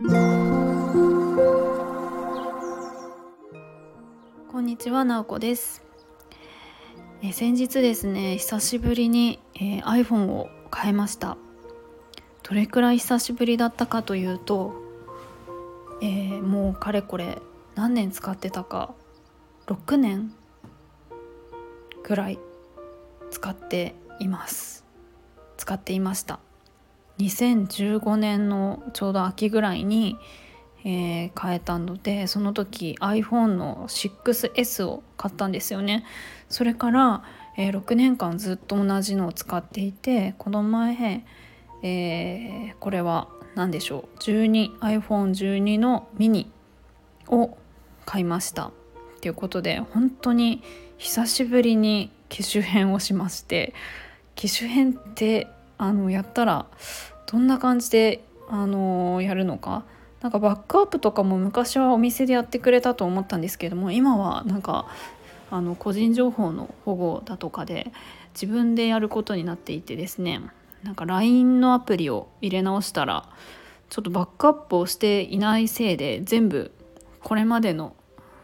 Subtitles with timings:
[0.00, 0.04] こ
[4.60, 5.82] んにちは、なおこです。
[7.20, 11.36] え先日ですね久しぶりに、えー、iPhone を変えました。
[12.44, 14.72] どれくらい久しぶりだったかというと、
[16.00, 17.38] えー、もうかれこれ
[17.74, 18.94] 何年使ってたか
[19.66, 20.32] 6年
[22.04, 22.38] ぐらい
[23.32, 24.84] 使っています。
[25.56, 26.38] 使っていました。
[27.18, 30.16] 2015年のちょうど秋ぐらいに、
[30.84, 36.04] えー、変えたのでその時 iPhone の 6S を買ったんですよね。
[36.48, 37.24] それから、
[37.56, 41.24] えー、6年間ずっと同じのを使っていてこの前、
[41.82, 46.50] えー、これは何でしょう 12iPhone12 のミニ
[47.26, 47.56] を
[48.06, 48.70] 買いました。
[49.20, 50.62] ということで本当に
[50.96, 53.74] 久しぶりに機種変をしまして
[54.36, 56.66] 機種変ってあのやったら
[57.30, 59.84] どんな感じであのやるのか。
[60.20, 64.88] なんかバックアップとかも昔はお店でやってくれたと思ったんですけども今はなんか
[65.48, 67.92] あの個人情報の保護だとかで
[68.34, 70.40] 自分でやることになっていてですね。
[70.82, 73.28] なんか LINE のアプリを入れ直したら
[73.90, 76.72] ちょっとバックアップをしていないせいで全部
[77.22, 77.94] これまでの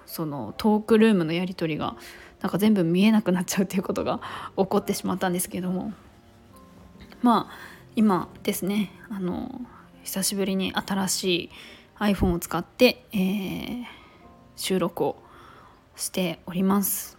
[0.07, 1.97] そのトークルームのやり取りが
[2.41, 4.21] なんか全部見えなくなっちゃうっていうことが
[4.57, 5.93] 起こってしまったんですけども。
[7.23, 9.61] まあ今ですねあの
[10.03, 11.51] 久しぶりに新しい
[11.99, 13.85] iPhone を使って、えー、
[14.57, 15.17] 収録を
[15.97, 17.19] しております。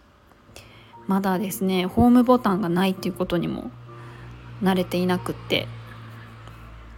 [1.06, 3.70] まだですねホームボタンがないっていうことにも
[4.62, 5.68] 慣れていなくって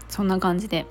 [0.08, 0.86] そんな感じで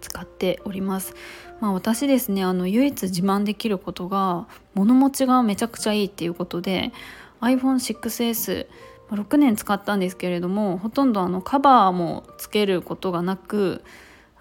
[0.00, 1.14] 使っております。
[1.60, 6.92] まあ私ですねあの唯一自慢できることが物持ちがめちゃくちゃいいっていうことで
[7.40, 8.66] iPhone6S
[9.14, 13.82] 6年使ったんですけれどもほとんどあのカバーもつけることがなく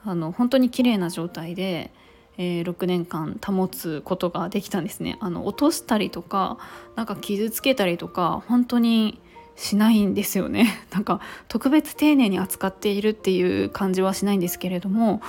[0.04, 1.92] あの本当に綺麗な状態で
[2.38, 5.18] えー、6年間保つことができたんですね。
[5.20, 6.58] あの落としたりとか
[6.96, 9.20] なんか傷つけたりとか本当に
[9.56, 10.86] しないんですよね。
[10.92, 15.22] なんか特別丁寧に扱っているっていう感じはしないんですけれども、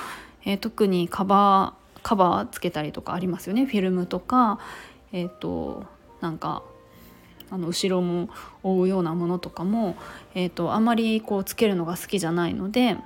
[0.45, 3.67] えー、特にカバーカバーつけたりとかありますよね。
[3.67, 4.59] フィルムとか
[5.13, 5.85] えっ、ー、と
[6.21, 6.63] なんか
[7.53, 8.31] あの後ろも
[8.63, 9.97] 覆うようなものとかも、
[10.35, 12.97] えーとあまりこうつけるのが好きじゃないので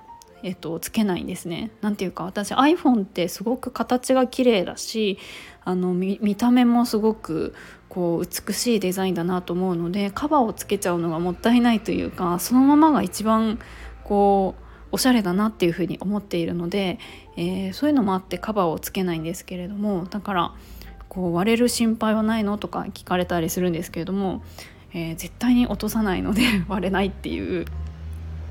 [0.43, 1.71] えっと、つけないんですね。
[1.81, 5.19] なんていうか私 iPhone ってすごく形が綺麗だし
[5.65, 7.55] あの見た目もすごく
[7.89, 13.59] こう美しいデザインだなと思うのでカバーをつけちゃうのがもったいないというかそのままが一番
[14.05, 17.01] こうおしゃれだなっていうふうに思っているので、
[17.37, 20.55] えー、そういうのもあってカバーをつけないんですけれどもだから
[21.17, 24.45] こう割れる心配はないのとか聞かれたりするんですけれども、
[24.93, 27.65] えー、絶対に落とさないので 割れないっていう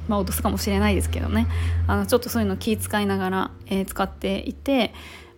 [0.07, 1.47] まあ、落とすかもしれないですけどね。
[1.87, 4.93] あのちょっとそういうの気遣いながら、えー、使っていて、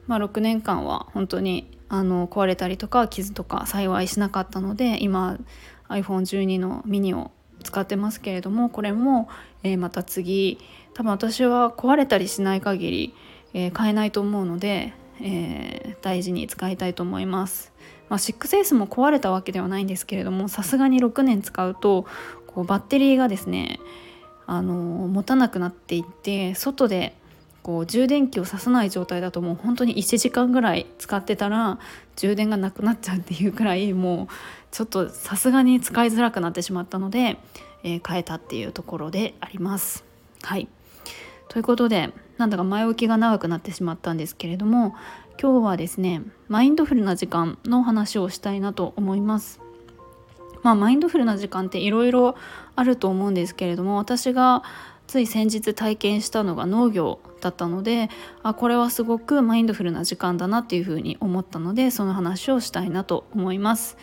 [0.07, 5.37] まあ、6年間は本当にあの壊れたりとか傷とか幸いしなかったので今
[5.87, 7.31] iPhone12 のミニを
[7.63, 9.29] 使ってますけれどもこれも、
[9.63, 10.59] えー、また次
[10.93, 13.13] 多分私は壊れたりしない限り、
[13.53, 17.71] えー、買えないと思うので、えー、大事に使いたいと思います。
[18.09, 22.05] まあ、6S も壊れたわけではないんですけれどもさすがに6年使うと
[22.45, 23.79] こうバッテリーがですね
[24.45, 27.15] あの持たなくなっていって外で
[27.63, 31.79] こう充電器をささない状態だともう本当に1時間ぐらい使ってたら
[32.15, 34.27] 充電がなくなっちゃうっていうくらいもう
[34.71, 37.37] ちょっとさすがに使いづらくなってしまったので、
[37.83, 40.05] えー、変えたっていうところであります。
[40.43, 40.69] はい
[41.49, 44.95] ということでなんだか前置きが長くなってしまったんですけれども
[45.41, 49.61] 今日はですねマインドフルな時間の話をしたいなと思います。
[50.63, 52.35] まあ、マインドフルな時間っていろいろ
[52.75, 54.63] あると思うんですけれども私が
[55.05, 58.09] つい先日体験したのが農業だったので
[58.43, 63.97] あこれはすごくマインドフルな時間だなっていうふうに思ったのでその話をしたいなと思います。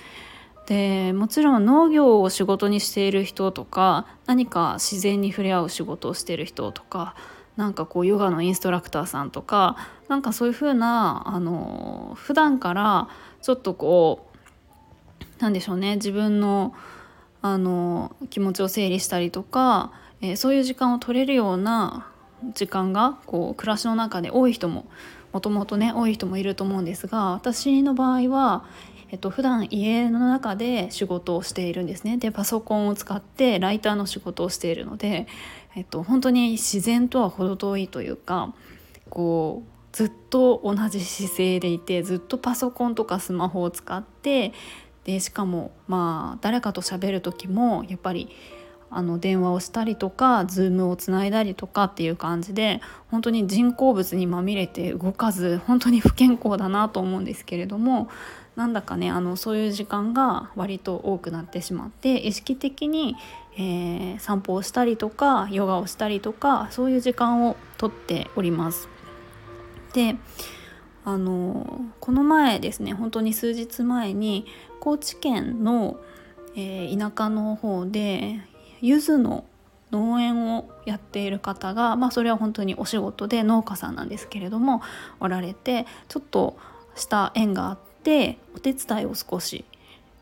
[0.67, 7.15] でもちろん農業を仕事にしている人とか何か自然に触れ合う仕事をしている人とか
[7.57, 9.77] なんかこうヨガのインストラクターさんとか
[10.09, 13.09] なんかそういうふうなあの普段から
[13.43, 16.75] ちょっとこう何でしょうね自分の
[17.43, 19.93] あの気持ちを整理したりとか、
[20.23, 22.11] えー、そういう時間を取れるような
[22.55, 24.87] 時間がこう暮らしの中で多い人も
[25.33, 28.65] もともとね多い人もいると思うんですが私の場合は、
[29.11, 32.17] えっと普段家の中で仕事をしているんですね。
[32.17, 35.27] でパソコンを使ってライターの仕事をしているので、
[35.77, 38.55] えっと、本当に自然とは程遠いというか
[39.11, 44.53] こうずっと同じ姿勢でいてずっとパソコンとかスマホを使って
[45.05, 48.29] でしかもまあ誰かと喋る時もやっぱり
[48.91, 58.09] あの電話をしたりとかズームをつないだりとかっていう感じで本当に人工物にまみれて動かず本当に不健康だなと思うんですけれども
[58.57, 63.17] なんだかねあのそういう時間が割と多くなってしまって意識的に、
[63.57, 68.89] えー、散歩をしたりとかヨガをしたりとかそういう時間をとっております。
[69.93, 70.17] で
[71.05, 74.47] あのこの前ですね本当に数日前に
[74.81, 75.99] 高知県の、
[76.57, 78.41] えー、田舎の方で
[78.85, 79.45] 柚子の
[79.91, 84.83] 農園をやっている方が、まあ、それは本当にお仕事で農家さんなんですけれども
[85.21, 86.59] おられてちょっと
[86.95, 89.65] した縁があってお手伝いを少し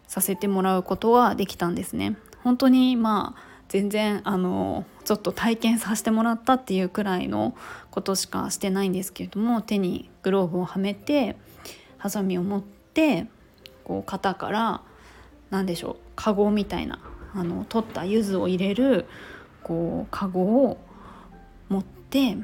[0.06, 2.16] させてもらうことができたんですね。
[2.44, 7.56] 本当にまあ全然あのちょっと体験させてもらったっていうくらいの
[7.90, 11.36] ことしかしてないんですけれども手にグローブをはめて
[11.98, 13.26] ハサミを持って
[13.82, 14.82] こう肩から
[15.50, 17.00] 何でしょうカゴみたいな
[17.34, 19.06] あの取った柚子を入れる
[19.62, 20.78] こうカゴを
[21.68, 22.36] 持って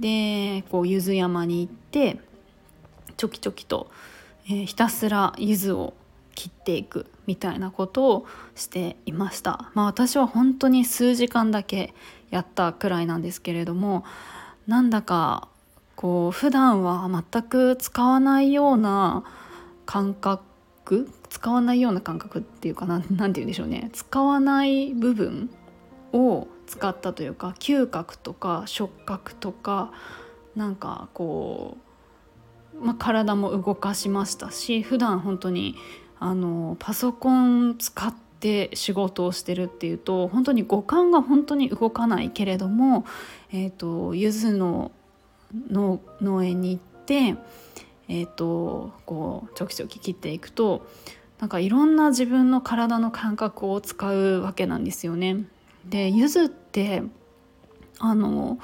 [0.00, 2.18] でこう柚子山に行って
[3.16, 3.90] ちょきちょきと、
[4.46, 5.94] えー、ひたすら柚子を
[6.34, 9.70] 切っていくみたいなことをしていました。
[9.74, 11.94] まあ、私は本当に数時間だけ
[12.30, 14.04] やったくらいなんですけれども
[14.66, 15.48] なんだか
[15.94, 19.22] こう普段は全く使わないような
[19.86, 20.42] 感覚
[21.30, 23.90] 使わないような感覚っていうかな何て言うんでしょうね。
[23.92, 25.50] 使わない部分
[26.12, 29.92] を使ったというか嗅覚とか触覚とか
[30.56, 31.76] なんかこ
[32.80, 35.76] う、まあ、体も動かしましたし普段本当に
[36.20, 43.04] あのパソコン使って仕事をしてるっていうと本当に五感が本当に動かないけれども、
[43.52, 44.92] えーと、柚子の
[45.70, 47.36] 農園に行って、
[48.08, 50.86] えーとこうちょきちょき切っていくと
[51.40, 55.44] なんかいろんな自分の体の感覚を使うわけなんですよね。
[55.84, 57.02] で柚子って
[57.98, 58.58] あの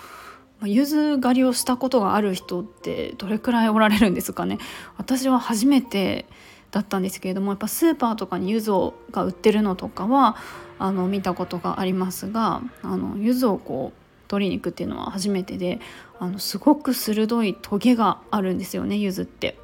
[0.64, 4.58] 柚子狩りをしたことがある人ってどれくらいおられるんですかね
[4.98, 6.26] 私は初めて
[6.70, 10.36] だったんですけれどもやっぱスーパーとかに柚子が売ってるのとかは
[10.78, 13.92] あの見たことがありますがあの柚子をこ
[14.30, 15.80] う取りに行くっていうのは初めてで
[16.18, 19.58] あのすごく鋭いトゲがあるんですよね柚子って。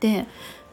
[0.00, 0.26] で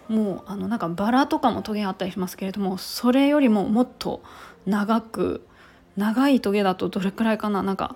[0.10, 4.22] もうあのなんかバラとかもトゲあったりしますけれどもそれよりももっと
[4.66, 5.48] 長く
[5.96, 7.96] 長いトゲだとどれくらいかななんか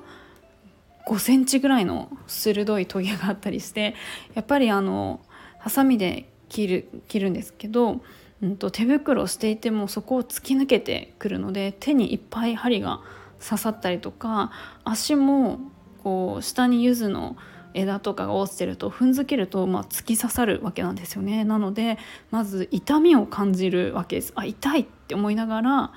[1.08, 3.96] 5センチぐらいの鋭いトゲがあったりして
[4.36, 5.22] やっぱりあの
[5.60, 8.02] ハサミで切る切るんですけど、
[8.42, 13.02] うんと、手袋していてもそこを突き抜けてくるので手にいっぱい針が
[13.44, 14.52] 刺さったりとか
[14.84, 15.60] 足も
[16.04, 17.36] こう下に柚子の
[17.74, 21.98] 枝とかが落ちてると踏んづけると、まあ、突き刺さるわけなんですよねなので
[22.32, 25.94] まず痛みを感じるわけですあ痛いって思いながら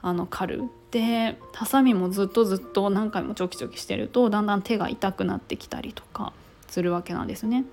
[0.00, 6.32] あの狩るでハサミもずっとずっと何回もチョキチョキしてるとだんだん手が痛くなってきたりとか
[6.68, 7.64] するわけなんですね。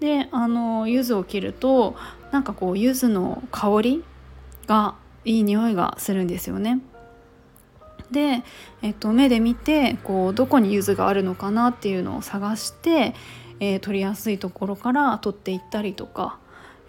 [0.00, 1.94] であの柚子を切ると
[2.32, 4.04] なんかこう柚子の香り
[4.66, 6.80] がいい匂いがするんですよね。
[8.10, 8.42] で、
[8.82, 13.14] えっと、目で見てこうどこに柚子があるのかなっていうのを探して、
[13.60, 16.38] えー、取りやすいところから取っていったりとか、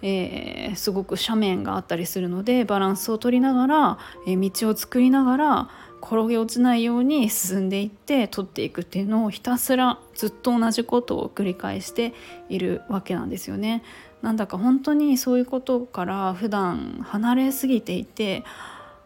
[0.01, 5.69] えー、すごく斜面があったりするのでバランスを取りながら、えー、道を作りながら
[6.01, 12.13] 転げ落ちないように進んでいって取っていくっていうのをひたすらずっと同じことを繰り返して
[12.49, 13.83] いるわけなんですよね。
[14.21, 18.43] なんだか本当にそういうことから普段離れすぎていて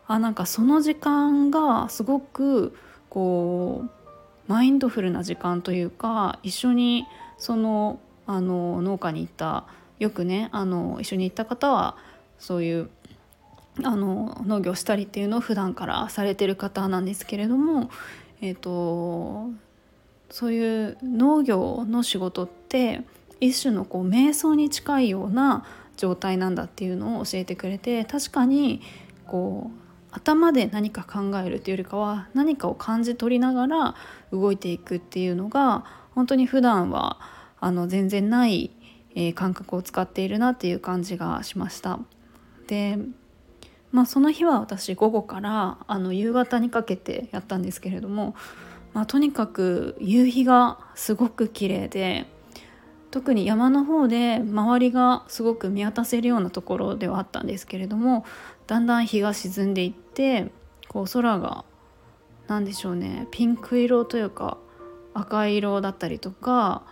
[0.10, 2.76] あなんかその時間がすごく
[3.10, 7.06] こうマインドフルな時間というか一緒に
[7.38, 9.66] そのあの農家に行った
[10.00, 11.96] よくねあの一緒に行った方は
[12.40, 12.90] そういう
[13.84, 17.92] あの農業したりっていうのを普段からされてる方なんですけれども、
[18.42, 19.52] えーと、
[20.32, 23.04] そういう農業の仕事って
[23.40, 25.66] 一種のこう瞑想に近いような
[25.98, 28.82] 状態なんだっていうのを教えてくれて確かに
[29.28, 33.96] こう頭で何か考えるっていうよりかは何かを感じ取りながら
[34.32, 35.86] 動いていくっていうのが
[36.16, 37.20] 本当に普段は
[37.60, 38.72] あの全然ない、
[39.16, 42.00] えー、感覚を使っているなっていう感じがしました。
[42.68, 42.98] で
[43.92, 48.36] まあ、その日は私午後からあの夕方にかけてやったんですけれども、
[48.94, 52.28] まあ、とにかく夕日がすごく綺麗で
[53.12, 58.26] 特に山の方で周りがすごく見渡せるようなところではあったんですけれども
[58.70, 60.52] だんだん日が沈んでいって
[60.90, 61.66] こう空が
[62.48, 64.60] 何でしょうねピンク色というか
[65.16, 66.84] 赤色だったりとか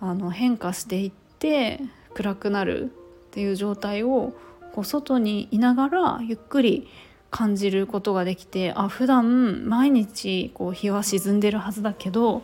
[0.00, 1.78] あの変化していって
[2.14, 2.86] 暗くなるっ
[3.32, 4.32] ていう状態を
[4.72, 6.88] こう外にいながらゆっくり
[7.30, 12.42] 感じることができてあ普段毎日こう日は沈んでるはずだけど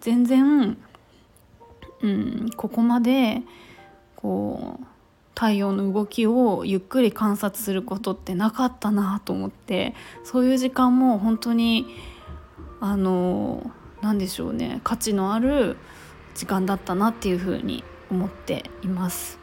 [0.00, 0.78] 全然、
[2.00, 3.42] うん、ここまで
[4.16, 4.93] こう
[5.34, 11.86] 太陽の動きをゆっくり観察することってなかったなと思ってそういう時間も本当に
[12.80, 15.76] あの何でしょうね価値のある
[16.34, 19.38] 時間だったなっていうふうに思っています。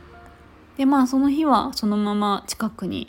[0.77, 3.07] でまあその日はそのまま近くに、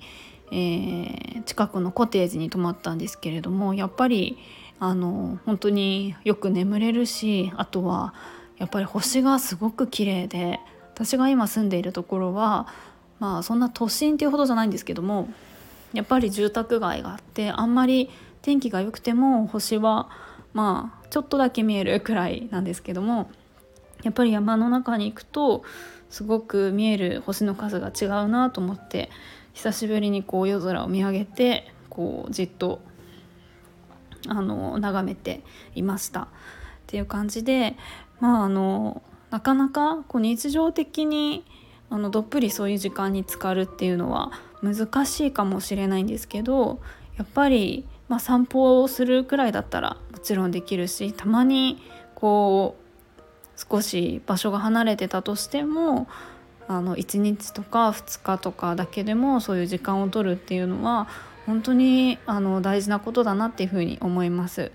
[0.51, 4.39] えー、近くのコテージに泊まったんですけれどもやっぱり
[4.81, 8.15] あの本当によく眠れるしあとは
[8.59, 10.61] やっぱり星がすごく綺麗で
[10.95, 12.67] 私が今住んでいるところは
[13.19, 15.29] まあそんな都心っていうほどじゃないんですけども
[15.93, 18.11] やっぱり住宅街があってあんまり
[18.43, 20.11] 天気が良くても星は
[20.53, 23.31] まあちょっとだけ見えるくらいなんですけども
[24.03, 25.63] やっぱり山の中に行くと
[26.11, 29.11] すごく見える星の数が違うなと思って
[29.55, 32.81] 久しぶりにこう夜空を見上げてこうじっと
[34.29, 35.43] あの眺めて
[35.75, 36.23] いました。
[36.23, 36.27] っ
[36.87, 37.77] ていう感じで
[38.21, 39.03] まああの
[39.33, 41.43] なかなかこう日常的に
[41.89, 44.31] あのどっぷりそういう時間に浸かるっていうのは
[44.63, 46.81] 難しいかもしれないんですけど
[47.17, 51.83] やっぱり、まあ、散歩をするくらいだったらもちろんできるしたまに
[52.15, 53.23] こう
[53.57, 56.09] 少し場所が離れてたとしても
[56.69, 61.09] あの1日とか2日とかだけでもそういう時間を取るっていうのは
[61.47, 64.73] 本当にあの大事なことだなっていうふうに思います。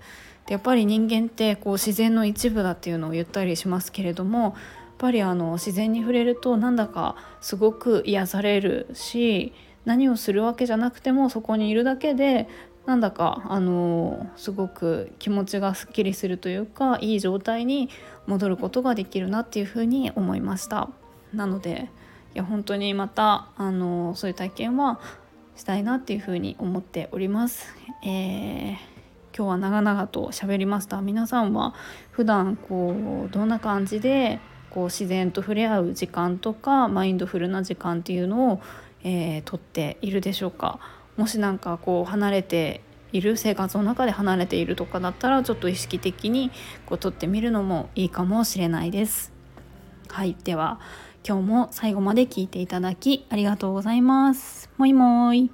[0.48, 4.52] でやっぱり人間ってこう自然の一部だっていうのを言ったりしますけれどもやっ
[4.96, 9.52] ぱりあの自然に触れるとなんだかすごく癒されるし
[9.84, 12.48] 何をするわけじゃなくてもそこにいるだけで
[12.86, 17.90] なんだかあのすごく気持ちがすっきりするというかいい状態に
[18.26, 20.88] 戻ることができるなっていうふうに思いました
[21.34, 21.90] なので
[22.34, 24.98] いや本当にまたあのそういう体験は
[25.56, 27.74] したいなっていうふうに思っております。
[28.02, 28.87] えー
[29.38, 31.72] 今日は長々と喋りました皆さんは
[32.10, 38.60] 普段こうどんな感じでこう自然と触れ合う時間とかマインドフルな時間っていうのを、
[39.04, 40.80] えー、とっているでしょうか？
[41.16, 42.80] もし何かこう離れて
[43.12, 46.50] いる生活の中で離れているとかだったらちょっと意識的に
[46.84, 49.32] こう撮ってみるのもいいかもしれないです。
[50.08, 50.80] はいでは
[51.24, 54.68] 今日も最後まで聞いていただきありがとうございます。
[54.78, 55.52] もいもい。